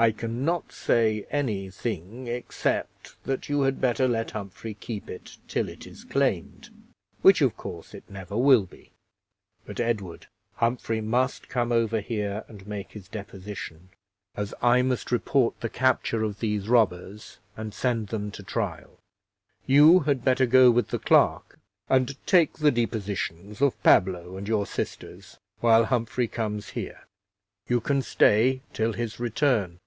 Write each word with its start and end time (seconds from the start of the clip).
I 0.00 0.12
can 0.12 0.44
not 0.44 0.70
say 0.70 1.26
any 1.28 1.70
thing, 1.70 2.28
except 2.28 3.20
that 3.24 3.48
you 3.48 3.62
had 3.62 3.80
better 3.80 4.06
let 4.06 4.30
Humphrey 4.30 4.74
keep 4.74 5.10
it 5.10 5.38
till 5.48 5.68
it 5.68 5.88
is 5.88 6.04
claimed 6.04 6.68
which, 7.20 7.40
of 7.42 7.56
course, 7.56 7.94
it 7.94 8.08
never 8.08 8.36
will 8.36 8.62
be. 8.64 8.92
But, 9.66 9.80
Edward, 9.80 10.28
Humphrey 10.54 11.00
must 11.00 11.48
come 11.48 11.72
over 11.72 11.98
here 11.98 12.44
and 12.46 12.64
make 12.64 12.92
his 12.92 13.08
deposition, 13.08 13.88
as 14.36 14.54
I 14.62 14.82
must 14.82 15.10
report 15.10 15.58
the 15.60 15.68
capture 15.68 16.22
of 16.22 16.38
these 16.38 16.68
robbers, 16.68 17.38
and 17.56 17.74
send 17.74 18.06
them 18.08 18.30
to 18.32 18.44
trial. 18.44 18.98
You 19.66 20.00
had 20.00 20.24
better 20.24 20.46
go 20.46 20.70
with 20.70 20.90
the 20.90 21.00
clerk 21.00 21.58
and 21.88 22.14
take 22.24 22.52
the 22.58 22.70
depositions 22.70 23.60
of 23.60 23.82
Pablo 23.82 24.36
and 24.36 24.46
your 24.46 24.64
sisters, 24.66 25.38
while 25.58 25.86
Humphrey 25.86 26.28
comes 26.28 26.68
here. 26.70 27.04
You 27.66 27.80
can 27.80 28.00
stay 28.02 28.62
till 28.72 28.92
his 28.92 29.18
return. 29.18 29.80